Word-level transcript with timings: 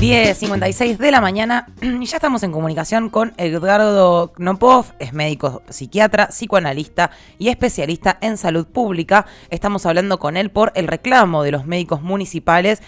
10.56 0.00 0.96
de 0.96 1.10
la 1.10 1.20
mañana 1.20 1.66
y 1.82 2.04
ya 2.04 2.18
estamos 2.18 2.44
en 2.44 2.52
comunicación 2.52 3.10
con 3.10 3.32
Edgardo 3.36 4.32
Knopov, 4.32 4.92
es 5.00 5.12
médico 5.12 5.62
psiquiatra, 5.70 6.28
psicoanalista 6.28 7.10
y 7.36 7.48
especialista 7.48 8.16
en 8.20 8.36
salud 8.36 8.64
pública. 8.64 9.26
Estamos 9.50 9.86
hablando 9.86 10.20
con 10.20 10.36
él 10.36 10.50
por 10.50 10.70
el 10.76 10.86
reclamo 10.86 11.42
de 11.42 11.50
los 11.50 11.66
médicos 11.66 12.00
municipales 12.00 12.80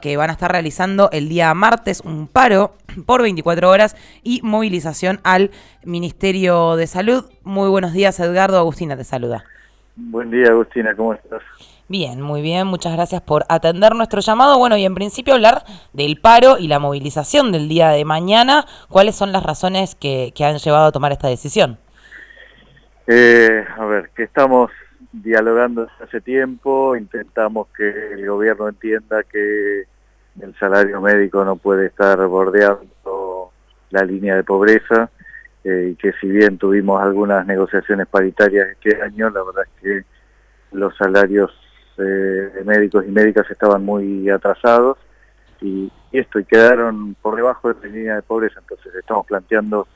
que 0.00 0.16
van 0.16 0.30
a 0.30 0.32
estar 0.32 0.50
realizando 0.50 1.10
el 1.12 1.28
día 1.28 1.52
martes 1.52 2.00
un 2.00 2.28
paro 2.28 2.72
por 3.04 3.20
24 3.20 3.68
horas 3.68 3.94
y 4.22 4.40
movilización 4.42 5.20
al 5.22 5.50
Ministerio 5.84 6.76
de 6.76 6.86
Salud. 6.86 7.26
Muy 7.42 7.68
buenos 7.68 7.92
días 7.92 8.18
Edgardo, 8.20 8.56
Agustina 8.56 8.96
te 8.96 9.04
saluda. 9.04 9.44
Buen 9.96 10.30
día 10.30 10.46
Agustina, 10.46 10.96
¿cómo 10.96 11.12
estás? 11.12 11.42
Bien, 11.86 12.22
muy 12.22 12.40
bien, 12.40 12.66
muchas 12.66 12.94
gracias 12.94 13.20
por 13.20 13.44
atender 13.50 13.94
nuestro 13.94 14.20
llamado. 14.20 14.56
Bueno, 14.58 14.76
y 14.78 14.86
en 14.86 14.94
principio 14.94 15.34
hablar 15.34 15.64
del 15.92 16.18
paro 16.18 16.56
y 16.58 16.66
la 16.66 16.78
movilización 16.78 17.52
del 17.52 17.68
día 17.68 17.90
de 17.90 18.06
mañana. 18.06 18.64
¿Cuáles 18.88 19.16
son 19.16 19.32
las 19.32 19.42
razones 19.42 19.94
que, 19.94 20.32
han 20.40 20.56
llevado 20.56 20.86
a 20.86 20.92
tomar 20.92 21.12
esta 21.12 21.28
decisión? 21.28 21.78
Eh, 23.06 23.66
a 23.76 23.84
ver, 23.84 24.08
que 24.16 24.22
estamos 24.22 24.70
dialogando 25.12 25.86
hace 26.02 26.22
tiempo, 26.22 26.96
intentamos 26.96 27.68
que 27.76 28.14
el 28.14 28.26
gobierno 28.26 28.66
entienda 28.68 29.22
que 29.22 29.84
el 30.40 30.54
salario 30.58 31.02
médico 31.02 31.44
no 31.44 31.56
puede 31.56 31.86
estar 31.86 32.18
bordeando 32.26 33.52
la 33.90 34.04
línea 34.04 34.36
de 34.36 34.42
pobreza 34.42 35.10
eh, 35.62 35.90
y 35.92 35.96
que 35.96 36.12
si 36.14 36.28
bien 36.28 36.56
tuvimos 36.56 37.02
algunas 37.02 37.46
negociaciones 37.46 38.06
paritarias 38.06 38.68
este 38.70 39.02
año, 39.02 39.28
la 39.28 39.42
verdad 39.42 39.64
es 39.64 39.82
que 39.82 40.04
los 40.72 40.96
salarios 40.96 41.52
de 41.96 42.62
médicos 42.64 43.04
y 43.06 43.10
médicas 43.10 43.50
estaban 43.50 43.84
muy 43.84 44.28
atrasados 44.28 44.98
y, 45.60 45.90
esto 46.12 46.38
y 46.38 46.44
quedaron 46.44 47.16
por 47.20 47.34
debajo 47.34 47.72
de 47.72 47.88
la 47.88 47.94
línea 47.94 48.14
de 48.16 48.22
pobreza, 48.22 48.60
entonces 48.60 48.94
estamos 48.94 49.26
planteando 49.26 49.88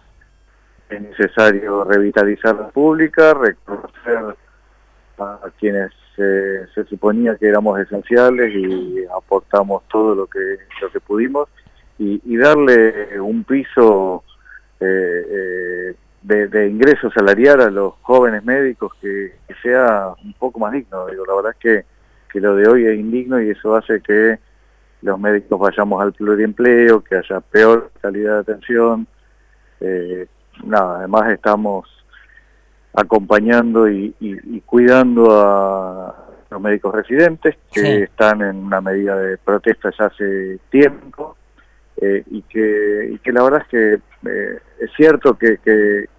es 0.88 1.00
necesario 1.00 1.84
revitalizar 1.84 2.56
la 2.56 2.68
pública, 2.70 3.34
reconocer 3.34 4.36
a 5.18 5.50
quienes 5.58 5.92
se 6.16 6.84
suponía 6.88 7.36
que 7.36 7.46
éramos 7.46 7.78
esenciales 7.78 8.52
y 8.52 9.04
aportamos 9.06 9.82
todo 9.88 10.14
lo 10.16 10.26
que 10.26 10.58
lo 10.80 10.90
que 10.90 10.98
pudimos 10.98 11.48
y, 11.98 12.36
darle 12.36 13.20
un 13.20 13.44
piso 13.44 14.22
eh, 14.80 15.94
eh, 16.28 16.48
de, 16.50 16.68
ingreso 16.68 17.10
salarial 17.10 17.60
a 17.60 17.70
los 17.70 17.94
jóvenes 18.02 18.44
médicos 18.44 18.92
que, 19.00 19.32
sea 19.62 20.14
un 20.24 20.32
poco 20.34 20.58
más 20.60 20.72
digno. 20.72 21.06
Digo, 21.06 21.26
la 21.26 21.34
verdad 21.34 21.52
es 21.52 21.58
que, 21.58 21.84
que 22.32 22.40
lo 22.40 22.54
de 22.54 22.68
hoy 22.68 22.86
es 22.86 22.98
indigno 22.98 23.40
y 23.40 23.50
eso 23.50 23.74
hace 23.74 24.00
que 24.00 24.38
los 25.02 25.18
médicos 25.18 25.58
vayamos 25.58 26.02
al 26.02 26.12
pluriempleo, 26.12 27.02
que 27.02 27.16
haya 27.16 27.40
peor 27.40 27.90
calidad 28.00 28.34
de 28.34 28.52
atención. 28.52 29.06
Eh, 29.80 30.26
nada, 30.64 30.98
además 30.98 31.30
estamos 31.30 31.88
acompañando 32.92 33.88
y, 33.88 34.14
cuidando 34.66 35.30
a 35.30 36.14
los 36.50 36.60
médicos 36.60 36.94
residentes 36.94 37.56
que 37.72 38.04
están 38.04 38.42
en 38.42 38.56
una 38.56 38.80
medida 38.80 39.16
de 39.16 39.38
protesta 39.38 39.90
ya 39.96 40.06
hace 40.06 40.58
tiempo 40.70 41.36
eh, 42.00 42.22
y, 42.30 42.42
que, 42.42 43.10
y 43.12 43.18
que 43.18 43.32
la 43.32 43.42
verdad 43.42 43.62
es 43.62 43.68
que 43.68 43.94
eh, 44.30 44.58
es 44.80 44.90
cierto 44.96 45.36
que, 45.36 45.58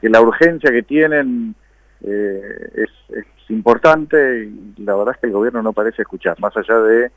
la 0.02 0.22
urgencia 0.22 0.72
que 0.72 0.84
tienen 0.84 1.56
eh, 2.04 2.70
es, 2.76 2.90
importante 3.50 4.44
y 4.46 4.84
la 4.84 4.94
verdad 4.94 5.16
es 5.16 5.22
que 5.22 5.26
el 5.26 5.34
gobierno 5.34 5.64
no 5.64 5.74
parece 5.74 6.04
escuchar, 6.04 6.40
más 6.40 6.56
allá 6.56 6.80
de 6.82 7.12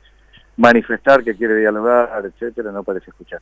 manifestar 0.57 1.23
que 1.23 1.35
quiere 1.35 1.55
dialogar, 1.55 2.09
etcétera, 2.25 2.71
no 2.71 2.83
parece 2.83 3.11
escuchar. 3.11 3.39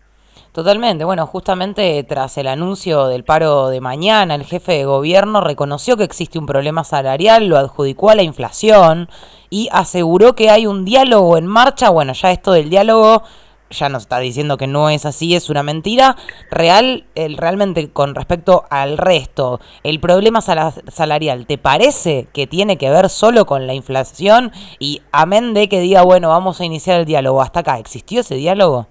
Totalmente, 0.51 1.05
bueno, 1.05 1.25
justamente 1.25 2.03
tras 2.03 2.37
el 2.37 2.47
anuncio 2.47 3.07
del 3.07 3.23
paro 3.23 3.69
de 3.69 3.79
mañana, 3.79 4.35
el 4.35 4.43
jefe 4.43 4.73
de 4.73 4.83
gobierno 4.83 5.39
reconoció 5.39 5.95
que 5.95 6.03
existe 6.03 6.37
un 6.37 6.45
problema 6.45 6.83
salarial, 6.83 7.47
lo 7.47 7.57
adjudicó 7.57 8.09
a 8.09 8.15
la 8.15 8.23
inflación 8.23 9.07
y 9.49 9.69
aseguró 9.71 10.35
que 10.35 10.49
hay 10.49 10.67
un 10.67 10.83
diálogo 10.83 11.37
en 11.37 11.47
marcha, 11.47 11.89
bueno, 11.91 12.11
ya 12.11 12.31
esto 12.31 12.51
del 12.51 12.69
diálogo 12.69 13.23
ya 13.71 13.89
nos 13.89 14.03
está 14.03 14.19
diciendo 14.19 14.57
que 14.57 14.67
no 14.67 14.89
es 14.89 15.05
así, 15.05 15.35
es 15.35 15.49
una 15.49 15.63
mentira. 15.63 16.15
Real, 16.49 17.05
el, 17.15 17.37
realmente 17.37 17.89
con 17.89 18.15
respecto 18.15 18.65
al 18.69 18.97
resto, 18.97 19.59
el 19.83 19.99
problema 19.99 20.41
salarial, 20.41 21.45
¿te 21.47 21.57
parece 21.57 22.27
que 22.33 22.47
tiene 22.47 22.77
que 22.77 22.89
ver 22.89 23.09
solo 23.09 23.45
con 23.45 23.67
la 23.67 23.73
inflación? 23.73 24.51
Y 24.79 25.01
amén 25.11 25.53
de 25.53 25.69
que 25.69 25.79
diga, 25.79 26.03
bueno, 26.03 26.29
vamos 26.29 26.61
a 26.61 26.65
iniciar 26.65 26.99
el 26.99 27.05
diálogo. 27.05 27.41
¿Hasta 27.41 27.61
acá 27.61 27.79
existió 27.79 28.21
ese 28.21 28.35
diálogo? 28.35 28.87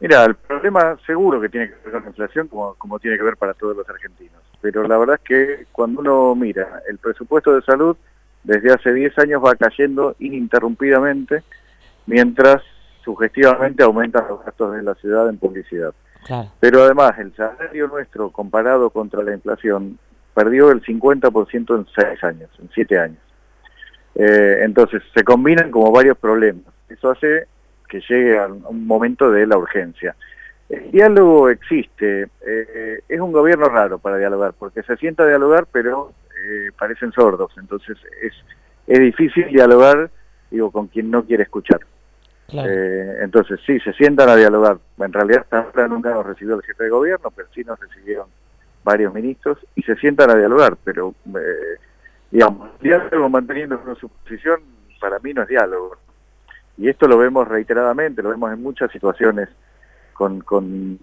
Mira, 0.00 0.24
el 0.24 0.34
problema 0.34 0.98
seguro 1.06 1.40
que 1.40 1.48
tiene 1.48 1.68
que 1.68 1.74
ver 1.84 1.92
con 1.92 2.02
la 2.02 2.08
inflación, 2.08 2.48
como, 2.48 2.74
como 2.74 2.98
tiene 2.98 3.16
que 3.16 3.24
ver 3.24 3.36
para 3.36 3.54
todos 3.54 3.76
los 3.76 3.88
argentinos. 3.88 4.42
Pero 4.60 4.86
la 4.86 4.98
verdad 4.98 5.16
es 5.16 5.22
que 5.22 5.66
cuando 5.72 6.00
uno 6.00 6.34
mira 6.34 6.82
el 6.88 6.98
presupuesto 6.98 7.54
de 7.54 7.62
salud, 7.62 7.96
desde 8.44 8.72
hace 8.72 8.92
10 8.92 9.18
años 9.18 9.44
va 9.44 9.56
cayendo 9.56 10.14
ininterrumpidamente, 10.18 11.42
mientras 12.06 12.62
sugestivamente 13.06 13.84
aumentan 13.84 14.26
los 14.28 14.44
gastos 14.44 14.74
de 14.74 14.82
la 14.82 14.94
ciudad 14.96 15.28
en 15.28 15.38
publicidad. 15.38 15.94
Pero 16.58 16.82
además, 16.82 17.16
el 17.20 17.32
salario 17.36 17.86
nuestro 17.86 18.30
comparado 18.30 18.90
contra 18.90 19.22
la 19.22 19.32
inflación 19.32 19.96
perdió 20.34 20.72
el 20.72 20.82
50% 20.82 21.76
en 21.78 21.86
6 21.94 22.24
años, 22.24 22.50
en 22.58 22.68
7 22.74 22.98
años. 22.98 23.18
Eh, 24.16 24.58
entonces, 24.62 25.04
se 25.14 25.22
combinan 25.22 25.70
como 25.70 25.92
varios 25.92 26.18
problemas. 26.18 26.64
Eso 26.88 27.10
hace 27.10 27.46
que 27.88 28.00
llegue 28.00 28.36
a 28.36 28.48
un 28.48 28.88
momento 28.88 29.30
de 29.30 29.46
la 29.46 29.56
urgencia. 29.56 30.16
El 30.68 30.90
diálogo 30.90 31.48
existe, 31.48 32.26
eh, 32.44 33.00
es 33.08 33.20
un 33.20 33.30
gobierno 33.30 33.68
raro 33.68 33.98
para 33.98 34.16
dialogar, 34.16 34.52
porque 34.58 34.82
se 34.82 34.96
sienta 34.96 35.22
a 35.22 35.28
dialogar, 35.28 35.68
pero 35.70 36.12
eh, 36.44 36.72
parecen 36.76 37.12
sordos, 37.12 37.52
entonces 37.56 37.96
es, 38.20 38.32
es 38.88 38.98
difícil 38.98 39.46
dialogar, 39.46 40.10
digo, 40.50 40.72
con 40.72 40.88
quien 40.88 41.08
no 41.08 41.24
quiere 41.24 41.44
escuchar. 41.44 41.78
Eh, 42.52 43.18
entonces, 43.22 43.60
sí, 43.66 43.80
se 43.80 43.92
sientan 43.92 44.28
a 44.28 44.36
dialogar. 44.36 44.78
En 44.98 45.12
realidad, 45.12 45.40
hasta 45.42 45.58
ahora 45.58 45.88
nunca 45.88 46.10
nos 46.10 46.26
recibió 46.26 46.54
el 46.54 46.62
jefe 46.62 46.84
de 46.84 46.90
gobierno, 46.90 47.30
pero 47.34 47.48
sí 47.54 47.64
nos 47.64 47.78
recibieron 47.78 48.28
varios 48.84 49.12
ministros 49.12 49.58
y 49.74 49.82
se 49.82 49.96
sientan 49.96 50.30
a 50.30 50.34
dialogar. 50.34 50.76
Pero, 50.84 51.14
eh, 51.26 51.78
digamos, 52.30 52.70
diálogo 52.80 53.28
manteniendo 53.28 53.80
su 53.98 54.08
posición, 54.08 54.60
para 55.00 55.18
mí 55.18 55.34
no 55.34 55.42
es 55.42 55.48
diálogo. 55.48 55.96
Y 56.76 56.88
esto 56.88 57.08
lo 57.08 57.18
vemos 57.18 57.48
reiteradamente, 57.48 58.22
lo 58.22 58.30
vemos 58.30 58.52
en 58.52 58.62
muchas 58.62 58.90
situaciones 58.92 59.48
con, 60.12 60.40
con 60.40 60.98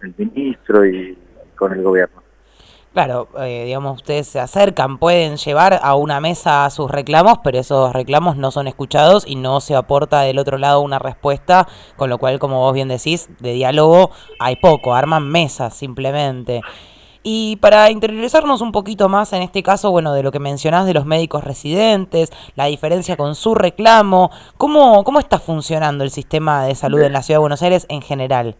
el 0.00 0.14
ministro 0.16 0.86
y 0.86 1.18
con 1.56 1.72
el 1.72 1.82
gobierno. 1.82 2.27
Claro, 2.98 3.28
eh, 3.38 3.62
digamos, 3.64 3.98
ustedes 3.98 4.26
se 4.26 4.40
acercan, 4.40 4.98
pueden 4.98 5.36
llevar 5.36 5.78
a 5.84 5.94
una 5.94 6.18
mesa 6.18 6.68
sus 6.68 6.90
reclamos, 6.90 7.38
pero 7.44 7.60
esos 7.60 7.92
reclamos 7.92 8.36
no 8.36 8.50
son 8.50 8.66
escuchados 8.66 9.22
y 9.24 9.36
no 9.36 9.60
se 9.60 9.76
aporta 9.76 10.22
del 10.22 10.36
otro 10.36 10.58
lado 10.58 10.80
una 10.80 10.98
respuesta, 10.98 11.68
con 11.94 12.10
lo 12.10 12.18
cual, 12.18 12.40
como 12.40 12.58
vos 12.58 12.74
bien 12.74 12.88
decís, 12.88 13.28
de 13.38 13.52
diálogo 13.52 14.10
hay 14.40 14.56
poco, 14.56 14.94
arman 14.94 15.28
mesas 15.28 15.74
simplemente. 15.74 16.60
Y 17.22 17.54
para 17.56 17.88
interiorizarnos 17.92 18.62
un 18.62 18.72
poquito 18.72 19.08
más 19.08 19.32
en 19.32 19.42
este 19.42 19.62
caso, 19.62 19.92
bueno, 19.92 20.12
de 20.12 20.24
lo 20.24 20.32
que 20.32 20.40
mencionás 20.40 20.84
de 20.84 20.94
los 20.94 21.06
médicos 21.06 21.44
residentes, 21.44 22.32
la 22.56 22.64
diferencia 22.64 23.16
con 23.16 23.36
su 23.36 23.54
reclamo, 23.54 24.32
¿cómo, 24.56 25.04
cómo 25.04 25.20
está 25.20 25.38
funcionando 25.38 26.02
el 26.02 26.10
sistema 26.10 26.64
de 26.64 26.74
salud 26.74 27.02
en 27.02 27.12
la 27.12 27.22
Ciudad 27.22 27.36
de 27.36 27.42
Buenos 27.42 27.62
Aires 27.62 27.86
en 27.90 28.02
general? 28.02 28.56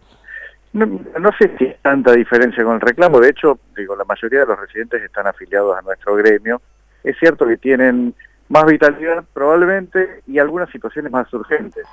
No, 0.71 0.85
no, 0.85 1.31
sé 1.37 1.51
si 1.57 1.65
hay 1.65 1.75
tanta 1.81 2.11
diferencia 2.11 2.63
con 2.63 2.75
el 2.75 2.81
reclamo, 2.81 3.19
de 3.19 3.29
hecho, 3.29 3.59
digo, 3.75 3.95
la 3.95 4.05
mayoría 4.05 4.41
de 4.41 4.45
los 4.45 4.59
residentes 4.59 5.01
están 5.01 5.25
afiliados 5.25 5.75
a 5.75 5.81
nuestro 5.81 6.15
gremio. 6.15 6.61
Es 7.03 7.17
cierto 7.17 7.47
que 7.47 7.57
tienen 7.57 8.13
más 8.49 8.65
vitalidad 8.65 9.23
probablemente 9.33 10.21
y 10.27 10.37
algunas 10.37 10.69
situaciones 10.69 11.11
más 11.11 11.31
urgentes. 11.33 11.85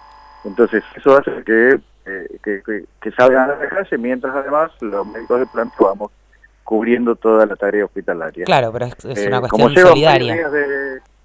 Entonces, 0.44 0.84
eso 0.94 1.16
hace 1.16 1.42
que, 1.44 1.80
eh, 2.04 2.38
que, 2.42 3.12
salgan 3.12 3.50
a 3.50 3.56
la 3.56 3.68
calle, 3.68 3.98
mientras 3.98 4.34
además 4.34 4.70
los 4.80 5.06
médicos 5.06 5.40
de 5.40 5.46
planta 5.46 5.74
vamos 5.80 6.12
cubriendo 6.62 7.16
toda 7.16 7.46
la 7.46 7.56
tarea 7.56 7.84
hospitalaria. 7.84 8.44
Claro, 8.44 8.72
pero 8.72 8.86
es, 8.86 9.26
una 9.26 9.38
eh, 9.38 9.40
cuestión 9.48 9.86
solidaria. 9.88 10.36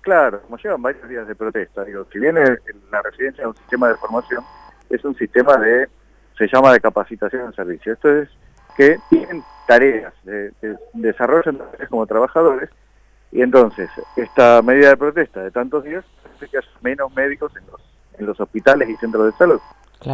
claro, 0.02 0.42
como 0.42 0.58
llevan 0.58 0.82
varios 0.82 1.08
días 1.10 1.28
de 1.28 1.36
protesta, 1.36 1.84
digo, 1.84 2.06
si 2.12 2.20
bien 2.20 2.36
la 2.36 3.02
residencia 3.02 3.42
es 3.42 3.48
un 3.48 3.56
sistema 3.58 3.90
de 3.90 3.96
formación, 3.96 4.44
es 4.90 5.04
un 5.04 5.16
sistema 5.16 5.58
de 5.58 5.88
se 6.42 6.48
llama 6.48 6.74
de 6.74 6.80
capacitación 6.80 7.46
en 7.46 7.54
servicio. 7.54 7.94
Esto 7.94 8.10
es 8.10 8.30
que 8.76 8.98
tienen 9.10 9.44
tareas, 9.68 10.12
de, 10.24 10.52
desarrollan 10.94 11.58
tareas 11.58 11.90
como 11.90 12.08
trabajadores, 12.08 12.70
y 13.32 13.42
entonces 13.42 13.90
esta 14.16 14.62
medida 14.64 14.90
de 14.90 14.98
protesta 14.98 15.44
de 15.44 15.52
tantos 15.52 15.84
días 15.84 16.04
hace 16.36 16.48
que 16.48 16.58
haya 16.58 16.68
menos 16.82 17.14
médicos 17.14 17.52
en 17.56 17.68
los, 17.68 17.82
en 18.18 18.26
los 18.26 18.40
hospitales 18.40 18.90
y 18.90 18.96
centros 18.98 19.26
de 19.26 19.38
salud. 19.38 19.62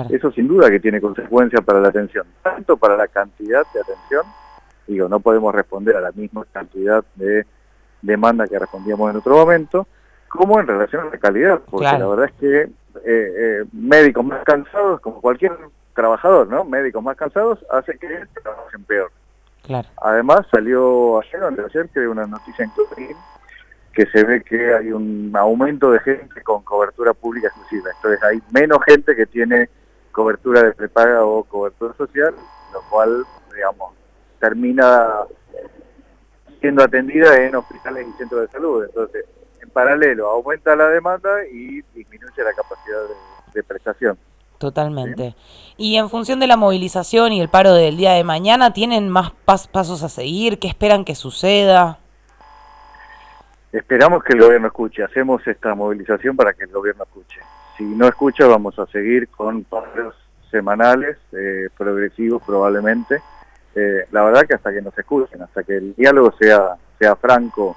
Eso 0.10 0.32
sin 0.34 0.50
duda 0.50 0.70
que 0.70 0.82
tiene 0.82 1.00
consecuencias 1.00 1.64
para 1.64 1.80
la 1.80 1.88
atención, 1.88 2.28
tanto 2.44 2.76
para 2.76 2.98
la 2.98 3.08
cantidad 3.08 3.64
de 3.74 3.80
atención, 3.80 4.26
digo, 4.86 5.08
no 5.08 5.22
podemos 5.22 5.56
responder 5.56 5.96
a 5.96 6.02
la 6.02 6.12
misma 6.12 6.44
cantidad 6.52 7.06
de 7.16 7.46
demanda 8.02 8.48
que 8.50 8.60
respondíamos 8.60 9.10
en 9.12 9.16
otro 9.16 9.38
momento, 9.38 9.88
como 10.28 10.60
en 10.60 10.68
relación 10.68 11.08
a 11.08 11.10
la 11.10 11.18
calidad, 11.18 11.62
porque 11.70 11.86
la 11.86 12.06
verdad 12.06 12.26
es 12.26 12.34
que 12.34 12.62
eh, 12.64 12.72
eh, 13.06 13.66
médicos 13.72 14.26
más 14.26 14.44
cansados, 14.44 15.00
como 15.00 15.22
cualquier 15.22 15.54
trabajador, 15.98 16.48
¿no? 16.48 16.64
Médicos 16.64 17.04
más 17.04 17.18
cansados 17.18 17.60
hace 17.72 17.98
que 17.98 18.08
trabajen 18.42 18.84
peor. 18.86 19.12
Claro. 19.64 19.90
Además 19.98 20.46
salió 20.50 21.20
ayer 21.20 21.44
o 21.44 21.48
ayer 21.48 21.90
que 21.90 22.08
una 22.08 22.26
noticia 22.26 22.64
en 22.64 22.72
Clarín 22.72 23.18
que 23.94 24.06
se 24.06 24.24
ve 24.24 24.44
que 24.44 24.76
hay 24.76 24.92
un 24.92 25.32
aumento 25.36 25.92
de 25.92 26.00
gente 26.00 26.44
con 26.44 26.62
cobertura 26.62 27.16
pública 27.16 27.48
exclusiva. 27.48 27.90
Entonces 27.96 28.22
hay 28.24 28.40
menos 28.52 28.78
gente 28.86 29.16
que 29.16 29.26
tiene 29.26 29.70
cobertura 30.12 30.62
de 30.62 30.72
prepaga 30.74 31.26
o 31.26 31.44
cobertura 31.44 31.96
social, 31.96 32.36
lo 32.74 32.82
cual, 32.92 33.26
digamos, 33.54 33.94
termina 34.40 35.24
siendo 36.62 36.84
atendida 36.84 37.44
en 37.44 37.56
hospitales 37.56 38.06
y 38.08 38.18
centros 38.20 38.42
de 38.42 38.48
salud. 38.50 38.86
Entonces, 38.86 39.26
en 39.62 39.70
paralelo, 39.72 40.30
aumenta 40.30 40.76
la 40.76 40.90
demanda 40.90 41.44
y 41.46 41.82
disminuye 41.96 42.44
la 42.44 42.54
capacidad 42.54 43.02
de, 43.54 43.64
prestación. 43.64 44.16
Totalmente. 44.58 45.36
Y 45.78 45.98
en 45.98 46.10
función 46.10 46.40
de 46.40 46.48
la 46.48 46.58
movilización 46.58 47.32
y 47.32 47.42
el 47.42 47.50
paro 47.50 47.74
del 47.74 47.98
día 47.98 48.14
de 48.14 48.24
mañana, 48.24 48.74
¿tienen 48.74 49.10
más 49.10 49.32
pasos 49.72 50.02
a 50.04 50.10
seguir? 50.10 50.58
¿Qué 50.58 50.68
esperan 50.68 51.06
que 51.06 51.14
suceda? 51.14 52.00
Esperamos 53.72 54.24
que 54.24 54.34
el 54.34 54.42
gobierno 54.42 54.68
escuche, 54.68 55.04
hacemos 55.04 55.46
esta 55.46 55.76
movilización 55.76 56.36
para 56.36 56.54
que 56.54 56.64
el 56.64 56.72
gobierno 56.72 57.04
escuche. 57.04 57.40
Si 57.78 57.84
no 57.84 58.08
escucha 58.08 58.48
vamos 58.48 58.80
a 58.80 58.88
seguir 58.88 59.28
con 59.28 59.64
paros 59.66 60.16
semanales, 60.50 61.18
eh, 61.34 61.70
progresivos 61.78 62.42
probablemente. 62.44 63.22
Eh, 63.76 64.08
la 64.12 64.24
verdad 64.24 64.48
que 64.48 64.56
hasta 64.56 64.74
que 64.74 64.82
nos 64.82 64.98
escuchen, 64.98 65.42
hasta 65.44 65.64
que 65.64 65.78
el 65.78 65.94
diálogo 65.94 66.34
sea, 66.40 66.76
sea 66.98 67.16
franco, 67.18 67.76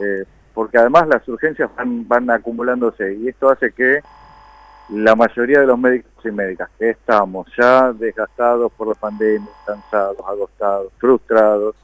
eh, 0.00 0.24
porque 0.54 0.78
además 0.78 1.06
las 1.06 1.28
urgencias 1.28 1.70
van, 1.76 2.08
van 2.08 2.28
acumulándose 2.30 3.14
y 3.14 3.28
esto 3.28 3.48
hace 3.48 3.70
que 3.70 4.00
la 4.88 5.14
mayoría 5.14 5.60
de 5.60 5.66
los 5.66 5.78
médicos 5.78 6.07
y 6.24 6.30
médicas 6.30 6.70
estamos 6.78 7.46
ya 7.56 7.92
desgastados 7.92 8.72
por 8.72 8.88
la 8.88 8.94
pandemia, 8.94 9.48
cansados, 9.66 10.18
agotados, 10.26 10.92
frustrados, 10.98 11.74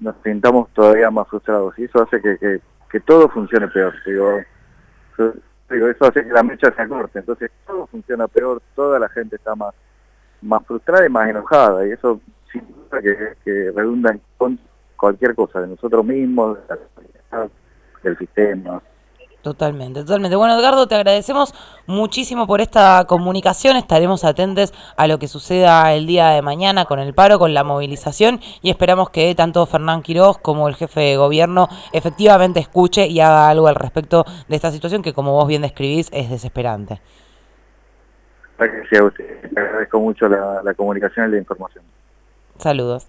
nos 0.00 0.14
sintamos 0.22 0.68
todavía 0.70 1.10
más 1.10 1.26
frustrados 1.28 1.78
y 1.78 1.84
eso 1.84 2.02
hace 2.02 2.20
que, 2.20 2.60
que, 2.90 3.00
todo 3.00 3.28
funcione 3.28 3.68
peor. 3.68 3.94
Digo, 4.06 4.40
digo, 5.70 5.88
eso 5.88 6.06
hace 6.06 6.24
que 6.24 6.32
la 6.32 6.42
mecha 6.42 6.72
se 6.72 6.82
acorte, 6.82 7.18
entonces 7.18 7.50
todo 7.66 7.86
funciona 7.86 8.28
peor, 8.28 8.62
toda 8.74 8.98
la 8.98 9.08
gente 9.08 9.36
está 9.36 9.54
más, 9.54 9.74
más 10.42 10.64
frustrada 10.66 11.06
y 11.06 11.10
más 11.10 11.28
enojada 11.28 11.86
y 11.86 11.92
eso 11.92 12.20
significa 12.50 13.02
que, 13.02 13.34
que 13.44 13.72
redunda 13.74 14.12
en 14.12 14.58
cualquier 14.96 15.34
cosa, 15.34 15.60
de 15.60 15.68
nosotros 15.68 16.04
mismos, 16.04 16.58
del 18.02 18.18
sistema. 18.18 18.80
Totalmente, 19.46 20.00
totalmente. 20.00 20.34
Bueno, 20.34 20.58
Edgardo, 20.58 20.88
te 20.88 20.96
agradecemos 20.96 21.54
muchísimo 21.86 22.48
por 22.48 22.60
esta 22.60 23.04
comunicación. 23.06 23.76
Estaremos 23.76 24.24
atentos 24.24 24.74
a 24.96 25.06
lo 25.06 25.20
que 25.20 25.28
suceda 25.28 25.94
el 25.94 26.08
día 26.08 26.30
de 26.30 26.42
mañana 26.42 26.84
con 26.84 26.98
el 26.98 27.14
paro, 27.14 27.38
con 27.38 27.54
la 27.54 27.62
movilización 27.62 28.40
y 28.60 28.70
esperamos 28.70 29.10
que 29.10 29.32
tanto 29.36 29.64
Fernán 29.66 30.02
Quiroz 30.02 30.38
como 30.38 30.66
el 30.66 30.74
jefe 30.74 30.98
de 30.98 31.16
gobierno 31.16 31.68
efectivamente 31.92 32.58
escuche 32.58 33.06
y 33.06 33.20
haga 33.20 33.48
algo 33.48 33.68
al 33.68 33.76
respecto 33.76 34.24
de 34.48 34.56
esta 34.56 34.72
situación 34.72 35.00
que, 35.00 35.12
como 35.12 35.34
vos 35.34 35.46
bien 35.46 35.62
describís, 35.62 36.08
es 36.12 36.28
desesperante. 36.28 37.00
Gracias 38.58 39.00
a 39.00 39.04
usted. 39.04 39.56
Agradezco 39.56 40.00
mucho 40.00 40.28
la, 40.28 40.60
la 40.64 40.74
comunicación 40.74 41.28
y 41.28 41.32
la 41.34 41.38
información. 41.38 41.84
Saludos. 42.58 43.06